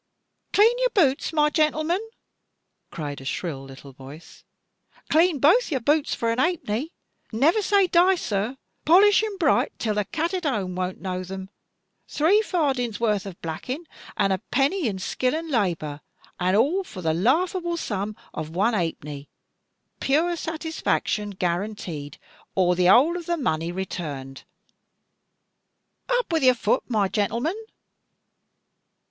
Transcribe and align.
"Clean 0.51 0.73
your 0.79 0.89
boots, 0.95 1.31
my 1.31 1.51
gentleman," 1.51 2.01
cried 2.89 3.21
a 3.21 3.21
little 3.21 3.25
shrill 3.67 3.93
voice; 3.93 4.43
"clean 5.11 5.37
both 5.37 5.69
your 5.69 5.79
boots 5.79 6.15
for 6.15 6.31
a 6.33 6.41
halfpenny. 6.41 6.91
Never 7.31 7.61
say 7.61 7.85
die, 7.85 8.15
Sir; 8.15 8.57
polish 8.83 9.21
'em 9.21 9.37
bright 9.37 9.77
till 9.77 9.93
the 9.93 10.05
cat 10.05 10.33
at 10.33 10.43
home 10.45 10.73
won't 10.73 11.01
know 11.01 11.23
them. 11.23 11.51
Three 12.07 12.41
fardings 12.41 12.99
worth 12.99 13.27
of 13.27 13.39
blacking, 13.43 13.87
and 14.17 14.33
a 14.33 14.39
penny 14.49 14.87
in 14.87 14.97
skill 14.97 15.35
and 15.35 15.51
labour, 15.51 16.01
and 16.39 16.57
all 16.57 16.83
for 16.83 17.03
the 17.03 17.13
laughable 17.13 17.77
sum 17.77 18.15
of 18.33 18.49
one 18.55 18.73
half 18.73 18.93
penny. 19.01 19.29
Pure 19.99 20.35
satisfaction 20.37 21.29
guaranteed, 21.29 22.17
or 22.55 22.73
the 22.75 22.87
whole 22.87 23.17
of 23.17 23.27
the 23.27 23.37
money 23.37 23.71
returned. 23.71 24.45
Up 26.09 26.33
with 26.33 26.41
your 26.41 26.55
foot, 26.55 26.81
my 26.89 27.07
gentleman!" 27.07 27.53